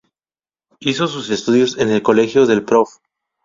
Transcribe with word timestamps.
Hizo 0.79 1.05
sus 1.05 1.29
estudios 1.29 1.77
en 1.77 1.91
el 1.91 2.01
colegio 2.01 2.47
del 2.47 2.65
Prof. 2.65 2.89